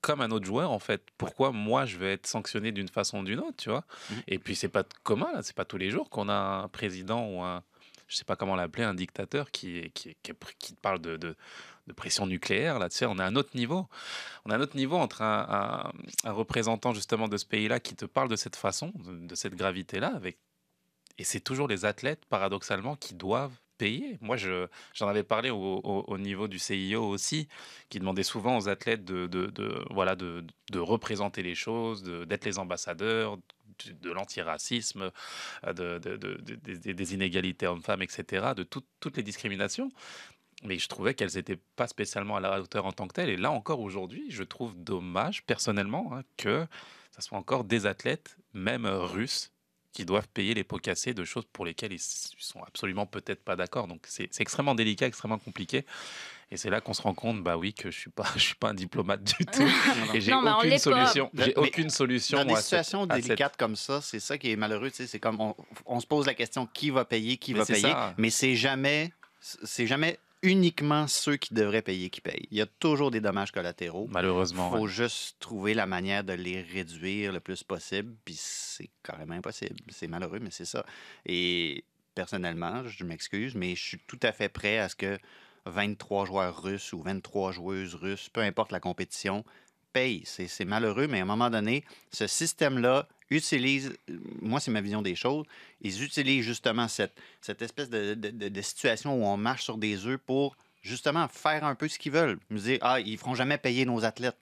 [0.00, 1.02] comme un autre joueur en fait.
[1.18, 3.84] Pourquoi moi je vais être sanctionné d'une façon ou d'une autre, tu vois?
[4.10, 4.22] Mhm.
[4.28, 7.42] Et puis c'est pas commun, c'est pas tous les jours qu'on a un président ou
[7.42, 7.62] un
[8.06, 11.36] je sais pas comment l'appeler, un dictateur qui, qui, qui, parle de, de,
[11.86, 12.78] de pression nucléaire.
[12.78, 13.86] Là, tu sais, on à un autre niveau.
[14.46, 15.46] On a un autre niveau entre un,
[16.24, 19.34] un- un représentant justement de ce pays-là qui te parle de cette façon, de, de
[19.34, 20.38] cette gravité-là, avec
[21.18, 24.18] et c'est toujours les athlètes, paradoxalement, qui doivent payer.
[24.20, 27.48] Moi, je, j'en avais parlé au, au- au niveau du CIO aussi,
[27.88, 29.28] qui demandait souvent aux athlètes de,
[29.90, 30.44] voilà, de,
[30.78, 33.38] représenter les choses, d'être les ambassadeurs
[34.02, 35.10] de, l'antiracisme,
[35.64, 39.90] euh, de, de- de- de- des- inégalités hommes-femmes, etc., de tout- toutes les discriminations.
[40.64, 43.30] Mais je trouvais qu'elles n'étaient pas spécialement à la hauteur en tant que telles.
[43.30, 46.66] Et là encore aujourd'hui, je trouve dommage, personnellement, hein, que
[47.16, 49.52] ce soit encore des athlètes, même russes,
[49.92, 53.56] qui doivent payer les pots cassés de choses pour lesquelles ils sont absolument peut-être pas
[53.56, 53.88] d'accord.
[53.88, 55.84] Donc c'est c'est extrêmement délicat, extrêmement compliqué.
[56.50, 58.54] Et c'est là qu'on se rend compte, bah oui, que je suis pas, je suis
[58.54, 59.62] pas un diplomate du tout.
[60.14, 61.30] Et j'ai aucune solution.
[61.34, 62.38] J'ai aucune solution.
[62.38, 64.90] Dans des cette- situations cette- délicates comme ça, c'est ça qui est malheureux.
[64.90, 67.58] tu sais, C'est comme on, on se pose la question qui va payer, qui Mais
[67.60, 68.14] va c'est payer, ça.
[68.16, 72.46] mais c'est jamais, c'est jamais uniquement ceux qui devraient payer qui payent.
[72.50, 74.06] Il y a toujours des dommages collatéraux.
[74.08, 74.70] Il Malheureusement.
[74.70, 74.90] faut ouais.
[74.90, 79.76] juste trouver la manière de les réduire le plus possible, puis c'est carrément impossible.
[79.88, 80.84] C'est malheureux, mais c'est ça.
[81.26, 85.18] Et personnellement, je m'excuse, mais je suis tout à fait prêt à ce que
[85.66, 89.44] 23 joueurs russes ou 23 joueuses russes, peu importe la compétition,
[89.92, 90.24] payent.
[90.24, 93.92] C'est malheureux, mais à un moment donné, ce système-là utilise,
[94.40, 95.44] moi c'est ma vision des choses,
[95.80, 100.18] ils utilisent justement cette, cette espèce de, de- situation où on marche sur des œufs
[100.18, 102.38] pour justement faire un peu ce qu'ils veulent.
[102.50, 104.36] Me dire, ah, ils feront jamais payer nos athlètes.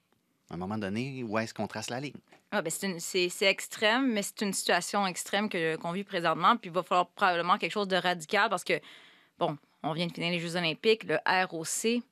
[0.50, 2.14] À un moment donné, où est-ce qu'on trace la ligne?
[2.52, 6.56] Ah, ben, c'est extrême, mais c'est une situation extrême qu'on vit présentement.
[6.56, 8.74] Puis il va falloir probablement quelque chose de radical parce que,
[9.38, 12.02] bon, on vient de finir les Jeux olympiques, le ROC.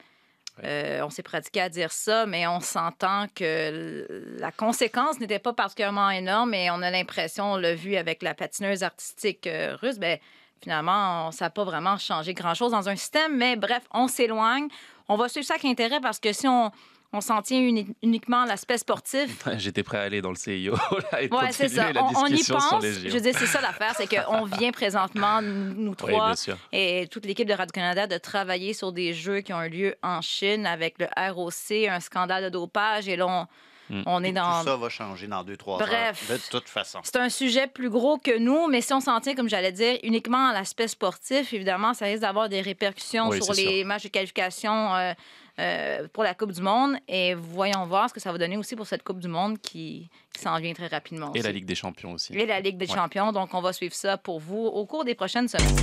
[0.63, 4.07] Euh, on s'est pratiqué à dire ça, mais on s'entend que
[4.39, 8.35] la conséquence n'était pas particulièrement énorme et on a l'impression, on l'a vu avec la
[8.35, 10.19] patineuse artistique euh, russe, ben,
[10.63, 13.37] finalement, ça n'a pas vraiment changé grand-chose dans un système.
[13.37, 14.69] Mais bref, on s'éloigne.
[15.09, 16.71] On va suivre ça avec intérêt parce que si on,
[17.15, 20.75] on s'en tient uni- uniquement à l'aspect sportif, J'étais prêt à aller dans le CIO
[21.13, 21.93] là, et Ouais, c'est continuer ça.
[21.93, 22.85] la On, on y sur pense.
[22.85, 26.35] Je veux dire, c'est ça l'affaire, c'est qu'on vient présentement, nous trois,
[26.73, 30.21] et toute l'équipe de Radio-Canada, de travailler sur des jeux qui ont eu lieu en
[30.21, 33.47] Chine avec le ROC, un scandale de dopage, et là, on,
[33.91, 34.03] Mm.
[34.07, 34.61] on est dans...
[34.63, 36.31] Tout ça va changer dans deux, trois Bref.
[36.31, 36.39] heures.
[36.39, 37.01] De toute façon.
[37.03, 39.99] C'est un sujet plus gros que nous, mais si on s'en tient, comme j'allais dire,
[40.03, 44.09] uniquement à l'aspect sportif, évidemment, ça risque d'avoir des répercussions Oui, sur les matchs de
[44.09, 45.13] qualification euh,
[45.59, 46.97] euh, pour la Coupe du Monde.
[47.09, 50.09] Et voyons voir ce que ça va donner aussi pour cette Coupe du Monde qui,
[50.33, 51.33] qui s'en vient très rapidement.
[51.35, 52.35] Et la Ligue des Champions aussi.
[52.35, 52.95] Et la Ligue des Ouais.
[52.95, 53.33] Champions.
[53.33, 55.75] Donc, on va suivre ça pour vous au cours des prochaines semaines.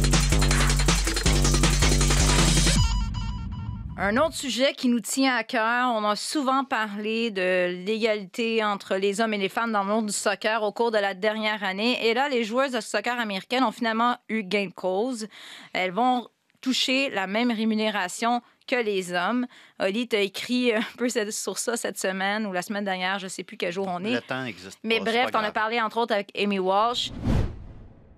[3.97, 8.95] Un autre sujet qui nous tient à cœur, on a souvent parlé de l'égalité entre
[8.95, 11.63] les hommes et les femmes dans le monde du soccer au cours de la dernière
[11.63, 11.99] année.
[12.07, 15.27] Et là, les joueuses de soccer américaines ont finalement eu gain de cause.
[15.73, 16.27] Elles vont
[16.62, 19.45] toucher la même rémunération que les hommes.
[19.79, 23.25] Oli, tu as écrit un peu sur ça cette semaine ou la semaine dernière, je
[23.25, 24.13] ne sais plus quel jour on est.
[24.15, 27.12] Le temps existe Mais pas, bref, on a parlé entre autres avec Amy Walsh.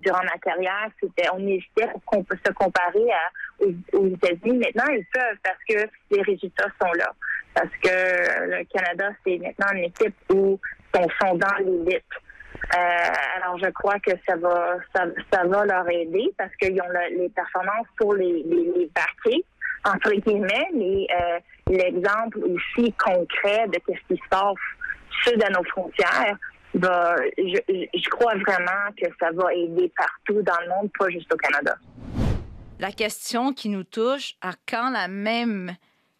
[0.02, 4.58] durant ma carrière, c'était on hésitait pour qu'on peut se comparer à- aux, aux États-Unis.
[4.58, 7.10] Maintenant, ils peuvent parce que les résultats sont là.
[7.54, 7.88] Parce que
[8.50, 10.58] le Canada, c'est maintenant une équipe où
[10.94, 12.02] ils sont dans l'élite.
[12.76, 16.88] Euh, alors, je crois que ça va, ça, ça va leur aider parce qu'ils ont
[16.88, 18.90] le- les performances pour les, les,
[19.84, 24.54] entre guillemets, mais euh, l'exemple aussi concret de ce qui se passe
[25.24, 26.36] sud à nos frontières,
[26.74, 31.36] je- je crois vraiment que ça va aider partout dans le monde, pas juste au
[31.36, 31.76] Canada.
[32.80, 35.76] La question qui nous touche, à quand la même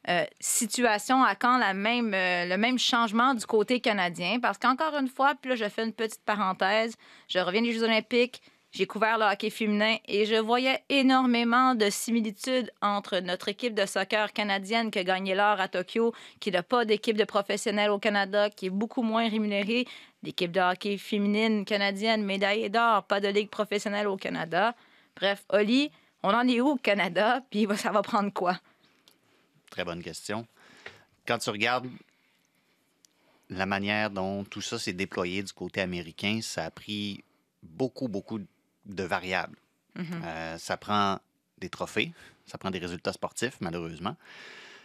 [0.08, 4.38] euh, situation, à quand la même, euh, le même changement du côté canadien?
[4.40, 6.94] Parce qu'encore une fois, puis là, je fais une petite parenthèse,
[7.26, 8.42] je reviens des Jeux olympiques,
[8.74, 13.86] j'ai couvert le hockey féminin et je voyais énormément de similitudes entre notre équipe de
[13.86, 18.00] soccer canadienne qui a gagné l'or à Tokyo, qui n'a pas d'équipe de professionnels au
[18.00, 19.86] Canada, qui est beaucoup moins rémunérée,
[20.24, 24.74] l'équipe de hockey féminine canadienne, médaillée d'or, pas de ligue professionnelle au Canada.
[25.14, 25.92] Bref, Oli,
[26.24, 28.58] on en est où au Canada, puis ça va prendre quoi?
[29.70, 30.48] Très bonne question.
[31.28, 31.86] Quand tu regardes
[33.50, 37.22] la manière dont tout ça s'est déployé du côté américain, ça a pris
[37.62, 38.46] beaucoup, beaucoup de
[38.86, 39.56] variables.
[39.96, 41.18] Euh, ça prend
[41.58, 42.12] des trophées,
[42.46, 44.16] ça prend des résultats sportifs, malheureusement.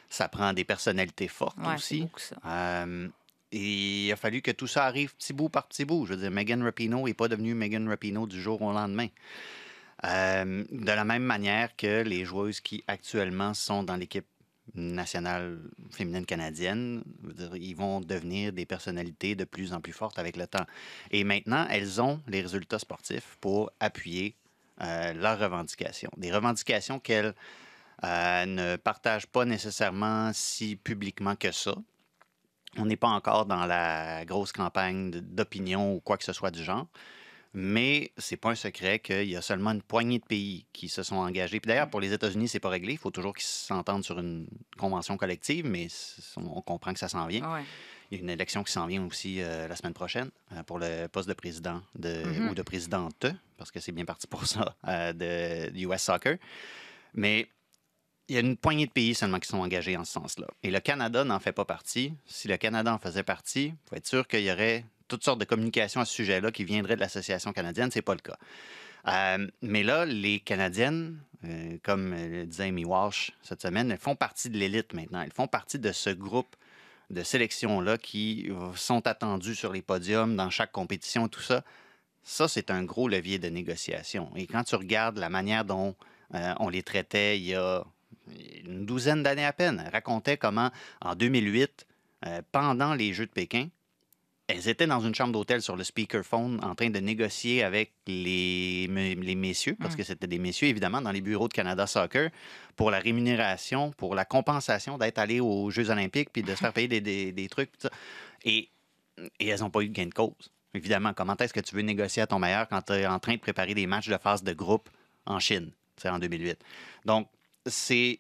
[0.09, 2.07] Ça prend des personnalités fortes Ouais, aussi.
[2.17, 2.35] ça.
[2.45, 3.07] Euh,
[3.51, 6.05] et il a fallu que tout ça arrive petit bout par petit bout.
[6.05, 9.07] Je veux dire, Megan Rapinoe n'est pas devenue Megan Rapinoe du jour au lendemain.
[10.05, 14.25] Euh, de la même manière que les joueuses qui actuellement sont dans l'équipe
[14.75, 15.60] nationale
[15.91, 17.03] féminine canadienne,
[17.55, 20.65] ils vont devenir des personnalités de plus en plus fortes avec le temps.
[21.12, 24.36] Et maintenant, elles ont les résultats sportifs pour appuyer
[24.82, 26.12] euh, leurs revendications.
[26.17, 27.34] Des revendications qu'elles
[28.03, 31.75] euh, ne partagent pas nécessairement si publiquement que ça.
[32.77, 36.63] On n'est pas encore dans la grosse campagne d'opinion ou quoi que ce soit du
[36.63, 36.88] genre.
[37.53, 41.01] Mais c'est pas un secret qu'il y a seulement une poignée de pays qui se
[41.01, 41.59] sont engagés.
[41.59, 42.93] Puis d'ailleurs, pour les États-Unis, c'est pas réglé.
[42.93, 45.88] Il faut toujours qu'ils s'entendent sur une convention collective, mais
[46.38, 47.51] on comprend que ça s'en vient.
[47.51, 47.63] Ouais.
[48.12, 50.77] Il y a une élection qui s'en vient aussi euh, la semaine prochaine euh, pour
[50.79, 52.49] le poste de président de, Mhm.
[52.49, 53.25] ou de présidente,
[53.57, 56.38] parce que c'est bien parti pour ça, euh, de du US Soccer.
[57.13, 57.47] Mais
[58.27, 60.45] il y a une poignée de pays seulement qui sont engagés en ce sens-là.
[60.62, 62.13] Et le Canada n'en fait pas partie.
[62.27, 65.39] Si le Canada en faisait partie, il faut être sûr qu'il y aurait toutes sortes
[65.39, 67.91] de communications à ce sujet-là qui viendraient de l'Association canadienne.
[67.91, 68.37] C'est pas le cas.
[69.07, 74.15] Euh, mais là, les Canadiennes, euh, comme le disait Amy Walsh cette semaine, elles font
[74.15, 75.21] partie de l'élite maintenant.
[75.21, 76.55] Elles font partie de ce groupe
[77.09, 81.63] de sélection-là qui euh, sont attendus sur les podiums dans chaque compétition, tout ça.
[82.23, 84.31] Ça, c'est un gros levier de négociation.
[84.35, 85.95] Et quand tu regardes la manière dont
[86.35, 87.83] euh, on les traitait il y a
[88.65, 90.69] une douzaine d'années à peine, elles racontaient comment,
[91.01, 91.87] en 2008,
[92.25, 93.69] euh, pendant les Jeux de Pékin,
[94.51, 98.88] elles étaient dans une chambre d'hôtel sur le speakerphone en train de négocier avec les,
[98.89, 102.31] me- les messieurs, parce que c'était des messieurs, évidemment, dans les bureaux de Canada Soccer,
[102.75, 106.73] pour la rémunération, pour la compensation d'être allés aux Jeux olympiques, puis de se faire
[106.73, 107.71] payer des, des- des trucs.
[107.73, 107.89] tout ça.
[108.43, 108.69] Et,
[109.39, 110.51] et elles n'ont pas eu de gain de cause.
[110.73, 113.33] Évidemment, comment est-ce que tu veux négocier à ton meilleur quand tu es en train
[113.35, 114.89] de préparer des matchs de phase de groupe
[115.27, 116.57] en Chine, c'est en 2008.
[117.05, 117.27] Donc,
[117.67, 118.19] c'est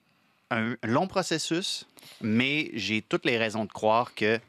[0.51, 1.87] un long processus,
[2.21, 4.39] mais j'ai toutes les raisons de croire que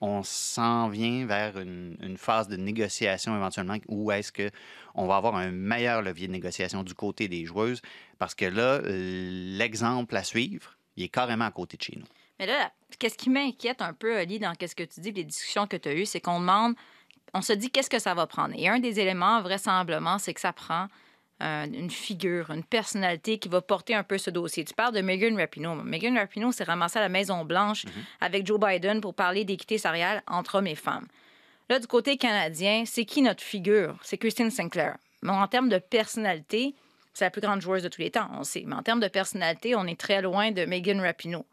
[0.00, 4.50] on s'en vient vers une, phase de négociation éventuellement où est-ce que
[4.94, 7.82] on va avoir un meilleur levier de négociation du côté des joueuses?
[8.18, 12.06] Parce que là, l'exemple à suivre, il est carrément à côté de chez nous.
[12.38, 15.66] Mais là, qu'est-ce qui m'inquiète un peu, Ali, dans ce que tu dis, les discussions
[15.66, 16.74] que tu as eues, c'est qu'on demande,
[17.34, 18.54] on se dit qu'est-ce que ça va prendre?
[18.56, 20.88] Et un des éléments, vraisemblablement, c'est que ça prend
[21.42, 24.64] euh, une figure, une personnalité qui va porter un peu ce dossier.
[24.64, 25.82] Tu parles de Megan Rapinoe.
[25.84, 27.92] Megan Rapinoe s'est ramassée à la Maison-Blanche Mhm.
[28.20, 31.06] avec Joe Biden pour parler d'équité salariale entre hommes et femmes.
[31.68, 33.96] Là, du côté canadien, c'est qui notre figure?
[34.02, 34.96] C'est Christine Sinclair.
[35.22, 36.74] Mais en termes de personnalité,
[37.14, 38.64] c'est la plus grande joueuse de tous les temps, on sait.
[38.66, 41.44] Mais en termes de personnalité, on est très loin de Megan Rapinoe.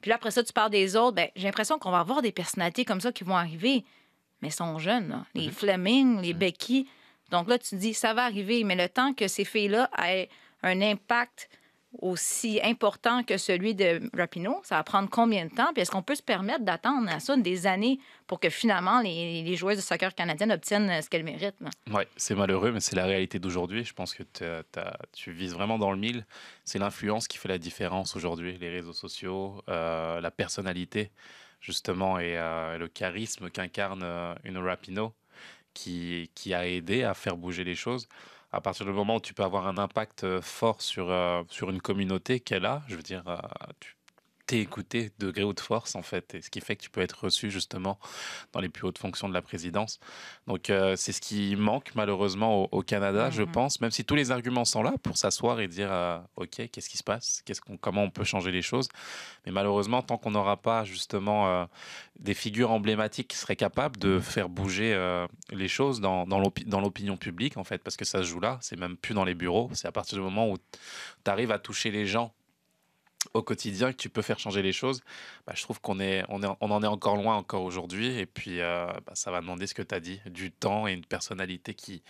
[0.00, 1.14] Puis là, après ça, tu parles des autres.
[1.16, 3.84] Ben, j'ai l'impression qu'on va avoir des personnalités comme ça qui vont arriver,
[4.40, 5.08] mais sont jeunes.
[5.10, 5.24] là.
[5.34, 6.88] Les Fleming, les Becky.
[7.32, 10.28] Donc là, tu dis, ça va arriver, mais le temps que ces filles-là aient
[10.62, 11.48] un impact
[12.00, 15.72] aussi important que celui de Rapinoe, ça va prendre combien de temps?
[15.72, 19.56] Puis est-ce qu'on peut se permettre d'attendre à ça des années pour que finalement les,
[19.56, 21.56] joueuses de soccer canadiennes obtiennent ce qu'elles méritent?
[21.92, 23.84] Ouais, c'est malheureux, mais c'est la réalité d'aujourd'hui.
[23.84, 24.22] Je pense que
[25.12, 26.24] tu vises vraiment dans le mille.
[26.64, 28.56] C'est l'influence qui fait la différence aujourd'hui.
[28.58, 31.10] Les réseaux sociaux, euh, la personnalité,
[31.60, 35.12] justement, et euh, le charisme qu'incarne euh, une Rapino
[35.74, 38.08] qui, qui a aidé à faire bouger les choses.
[38.52, 41.10] À partir du moment où tu peux avoir un impact fort sur,
[41.48, 43.24] sur une communauté qu'elle a, je veux dire,
[43.80, 43.96] tu
[44.46, 46.90] t'es écouté de gré ou de force, en fait, et ce qui fait que tu
[46.90, 47.98] peux être reçu, justement,
[48.52, 50.00] dans les plus hautes fonctions de la présidence.
[50.46, 53.52] Donc, euh, c'est ce qui manque, malheureusement, au, au Canada, je Mhm.
[53.52, 56.88] pense, même si tous les arguments sont là pour s'asseoir et dire, euh, OK, qu'est-ce
[56.88, 57.42] qui se passe?
[57.44, 58.88] Qu'est-ce qu'on, Comment on peut changer les choses?
[59.46, 61.64] Mais malheureusement, tant qu'on n'aura pas, justement, euh,
[62.18, 64.92] des figures emblématiques qui seraient capables de faire bouger
[65.50, 68.78] les choses dans, dans l'opinion publique, en fait, parce que ça se joue là, c'est
[68.78, 71.90] même plus dans les bureaux, c'est à partir du moment où tu arrives à toucher
[71.90, 72.32] les gens
[73.34, 75.00] au quotidien que tu peux faire changer les choses,
[75.46, 78.18] bah, je trouve qu'on est, on est, on en est encore loin encore aujourd'hui.
[78.18, 80.92] Et puis, euh, bah, ça va demander ce que tu as dit, du temps et
[80.92, 82.02] une personnalité qui,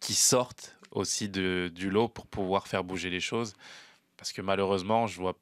[0.00, 3.54] qui sortent aussi de, du lot pour pouvoir faire bouger les choses.
[4.16, 5.36] Parce que malheureusement, je vois,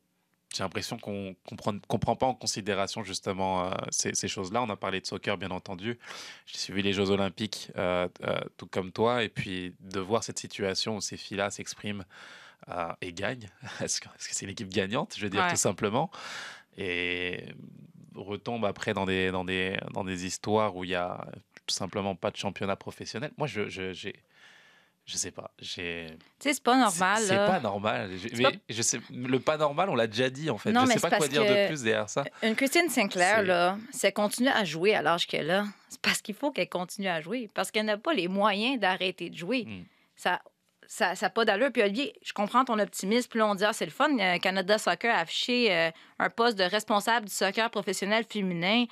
[0.54, 4.62] j'ai l'impression qu'on ne prend, pas en considération justement euh, ces, choses-là.
[4.62, 5.98] On a parlé de soccer, bien entendu.
[6.46, 8.08] J'ai suivi les Jeux Olympiques, euh,
[8.56, 9.24] tout comme toi.
[9.24, 12.04] Et puis, de voir cette situation où ces filles-là s'expriment
[12.68, 13.48] euh, et gagnent,
[13.80, 15.50] est-ce que est-ce que c'est l'équipe gagnante, je veux dire, Ouais.
[15.50, 16.10] tout simplement?
[16.78, 17.44] Et
[18.14, 21.24] retombe après dans des, dans des, dans des histoires où il y a
[21.66, 23.30] tout simplement pas de championnat professionnel.
[23.38, 24.14] Moi, je, je, j'ai,
[25.04, 25.50] je sais pas.
[25.58, 26.06] J'ai,
[26.38, 27.18] Tu sais, c'est pas normal.
[27.20, 28.10] c'est, c'est pas normal.
[28.16, 30.72] Je, C'est mais pas- je sais, le pas normal, on l'a déjà dit en fait.
[30.72, 32.24] Non, je mais sais c'est pas quoi dire de plus derrière ça.
[32.42, 36.00] Une Christine Sinclair, C'est- là, si elle continue à jouer à l'âge qu'elle a, c'est
[36.00, 37.50] parce qu'il faut qu'elle continue à jouer.
[37.54, 39.64] Parce qu'elle n'a pas les moyens d'arrêter de jouer.
[39.66, 39.84] Mm.
[40.16, 40.40] Ça
[40.94, 41.70] ça n'a pas d'allure.
[41.72, 43.28] Puis Olivier, je comprends ton optimisme.
[43.30, 44.10] Puis là, on dit, ah, c'est le fun.
[44.18, 48.84] euh, Canada Soccer a affiché euh, un poste de responsable du soccer professionnel féminin.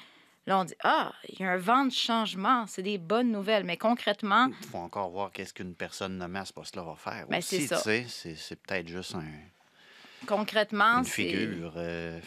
[0.46, 2.66] Là, on dit, ah, il y a un vent de changement.
[2.66, 3.64] C'est des bonnes nouvelles.
[3.64, 7.26] Mais concrètement, Il faut encore voir qu'est-ce qu'une personne nommée à ce poste-là va faire.
[7.28, 7.76] Ben, c'est ça.
[7.76, 9.24] tu sais, C'est peut-être juste un-
[10.26, 11.72] concrètement, une figure.
[11.76, 12.18] euh,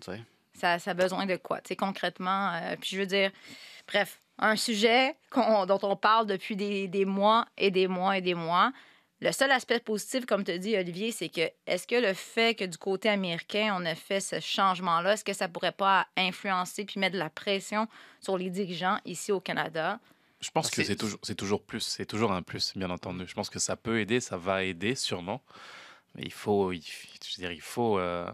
[0.00, 0.20] tu sais.
[0.54, 2.52] ça, ça a besoin de quoi, tu sais, concrètement.
[2.54, 3.30] euh, puis je veux dire,
[3.88, 8.34] bref, un sujet dont on parle depuis des, des mois et des mois et des
[8.34, 8.72] mois.
[9.22, 12.64] Le seul aspect positif, comme tu dis, Olivier, c'est que est-ce que le fait que
[12.64, 16.98] du côté américain, on a fait ce changement-là, est-ce que ça pourrait pas influencer puis
[16.98, 17.86] mettre de la pression
[18.20, 20.00] sur les dirigeants ici au Canada?
[20.40, 20.96] Je pense que C'est-
[21.36, 23.24] toujours, plus, c'est toujours un plus, bien entendu.
[23.26, 25.42] Je pense que ça peut aider, ça va aider sûrement,
[26.14, 28.30] mais il faut, il, je veux dire, il faut euh,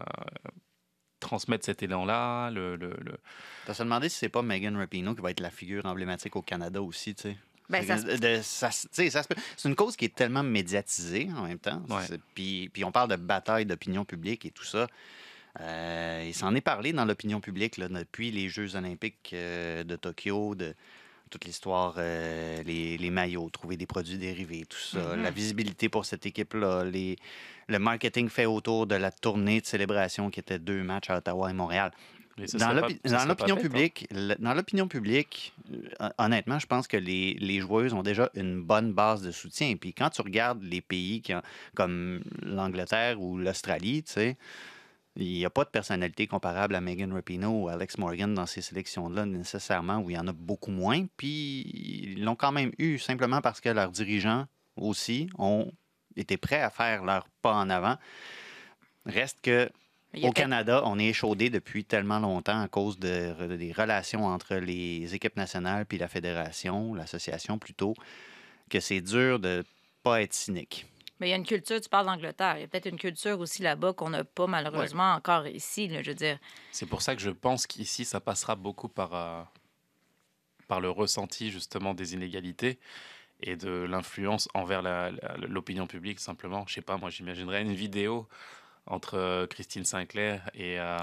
[1.19, 2.49] transmettre cet élan-là.
[2.51, 5.85] Le, le, le- se demandé si c'est pas Megan Rapinoe qui va être la figure
[5.85, 7.37] emblématique au Canada aussi, tu sais.
[7.69, 8.87] Ben, ça se- ça se-.
[9.57, 11.81] C'est une cause qui est tellement médiatisée en même temps.
[11.89, 12.17] Ouais.
[12.33, 14.87] Puis, puis on parle de bataille d'opinion publique et tout ça.
[15.59, 19.95] Euh, il s'en est parlé dans l'opinion publique là, depuis les Jeux olympiques euh, de
[19.95, 20.75] Tokyo, de
[21.29, 25.23] toute l'histoire, euh, les, les maillots, trouver des produits dérivés, tout ça, Mhm.
[25.23, 27.17] la visibilité pour cette équipe-là, les,
[27.67, 31.49] le marketing fait autour de la tournée de célébration qui était deux matchs à Ottawa
[31.49, 31.91] et Montréal.
[32.37, 33.59] Dans l'opinion hein.
[33.59, 34.07] publique,
[34.39, 35.53] dans l'opinion publique,
[36.17, 39.75] honnêtement, je pense que les, les joueuses ont déjà une bonne base de soutien.
[39.75, 41.41] Puis quand tu regardes les pays qui ont-
[41.75, 44.37] comme l'Angleterre ou l'Australie, tu sais,
[45.15, 48.61] il n'y a pas de personnalité comparable à Megan Rapinoe ou Alex Morgan dans ces
[48.61, 51.05] sélections-là nécessairement, où il y en a beaucoup moins.
[51.17, 51.61] Puis
[52.13, 54.45] ils l'ont quand même eu simplement parce que leurs dirigeants
[54.75, 55.71] aussi ont
[56.15, 57.97] été prêts à faire leur pas en avant.
[59.07, 59.69] Reste que
[60.25, 65.13] au Canada, on est échaudé depuis tellement longtemps à cause de- des relations entre les
[65.13, 67.93] équipes nationales puis la fédération, l'association plutôt,
[68.69, 69.63] que c'est dur de
[70.03, 70.85] pas être cynique.
[71.19, 72.57] Mais il y a une culture, tu parles d'Angleterre.
[72.57, 76.03] Il y a peut-être une culture aussi là-bas qu'on n'a pas malheureusement encore ici, là,
[76.03, 76.37] je veux dire.
[76.71, 79.41] C'est pour ça que je pense qu'ici, ça passera beaucoup par, euh,
[80.67, 82.77] par le ressenti justement des inégalités
[83.41, 84.81] et de l'influence envers
[85.47, 86.65] l'opinion publique simplement.
[86.67, 88.27] Je sais pas, moi j'imaginerais une vidéo
[88.87, 90.79] entre euh, Christine Sinclair et...
[90.79, 90.97] euh,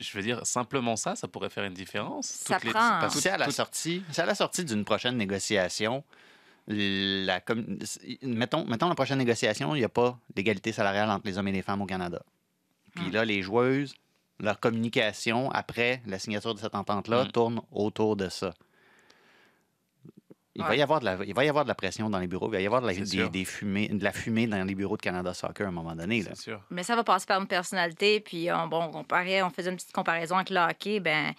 [0.00, 2.26] je veux dire, simplement ça, ça pourrait faire une différence.
[2.26, 5.16] Ça Toutes prend- Parce que c'est à la sortie, c'est à la sortie d'une prochaine
[5.16, 6.04] négociation.
[6.68, 7.78] La com-
[8.22, 11.52] mettons, mettons la prochaine négociation, il n'y a pas d'égalité salariale entre les hommes et
[11.52, 12.22] les femmes au Canada.
[12.94, 13.94] Puis là, les joueuses,
[14.38, 17.32] leur communication après la signature de cette entente-là Mm.
[17.32, 18.52] tourne autour de ça.
[20.54, 22.26] Il, va y avoir de la, il va y avoir de la pression dans les
[22.26, 24.96] bureaux, il va y avoir de la, des, fumées, de la fumée dans les bureaux
[24.98, 26.22] de Canada Soccer à un moment donné.
[26.22, 26.32] là.
[26.34, 26.60] C'est sûr.
[26.70, 28.20] Mais ça va passer par une personnalité.
[28.20, 31.00] Puis, on, bon, on, comparait, on faisait une petite comparaison avec le hockey.
[31.00, 31.32] Ben,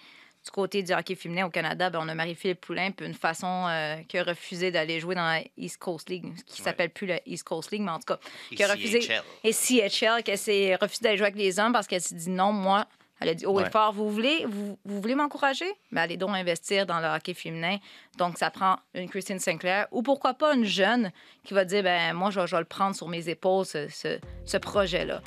[0.44, 3.66] du côté du hockey féminin au Canada, ben, on a Marie-Philippe Poulain, puis une façon
[3.68, 6.64] euh, qui a refusé d'aller jouer dans la East Coast League, qui Ouais.
[6.64, 8.18] s'appelle plus la East Coast League, mais en tout cas,
[8.54, 9.00] qui a refusé.
[9.00, 9.22] CHL.
[9.42, 12.52] Et CHL, qu'elle s'est refusé d'aller jouer avec les hommes parce qu'elle s'est dit non,
[12.52, 12.86] moi.
[13.20, 13.70] Elle a dit haut et Ouais.
[13.70, 15.66] fort, vous voulez, vous, vous voulez m'encourager?
[15.92, 17.78] Ben, allez donc investir dans le hockey féminin.
[18.18, 21.10] Donc, ça prend une Christine Sinclair ou pourquoi pas une jeune
[21.44, 23.88] qui va dire, ben moi, je vais, je vais le prendre sur mes épaules, ce,
[23.88, 25.20] ce- ce projet-là.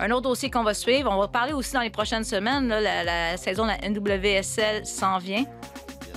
[0.00, 2.80] Un autre dossier qu'on va suivre, on va parler aussi dans les prochaines semaines, là,
[2.80, 5.44] la, la saison de la NWSL s'en vient.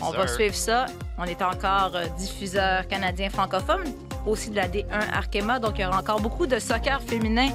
[0.02, 0.88] On va suivre ça.
[1.18, 3.84] On est encore euh, diffuseur canadien francophone,
[4.26, 5.60] aussi de la D1 Arkema.
[5.60, 7.50] Donc, il y aura encore beaucoup de soccer féminin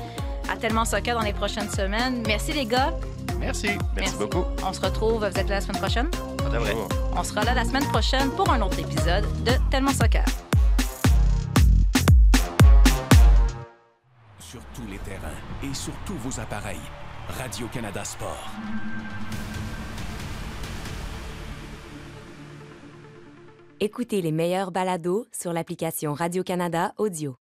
[0.51, 2.23] à Tellement Soccer dans les prochaines semaines.
[2.27, 2.95] Merci, les gars.
[3.39, 3.69] Merci.
[3.97, 4.45] Merci, beaucoup.
[4.67, 6.11] On se retrouve, vous êtes là la semaine prochaine?
[7.17, 10.25] On sera là la semaine prochaine pour un autre épisode de Tellement Soccer.
[14.39, 15.29] Sur tous les terrains
[15.63, 16.81] et sur tous vos appareils.
[17.29, 18.51] Radio-Canada Sport.
[23.81, 27.37] Écoutez les meilleurs balados sur l'application Radio-Canada Audio.